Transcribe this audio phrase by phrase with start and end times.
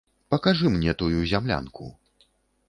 [0.33, 1.91] Пакажы мне тую зямлянку.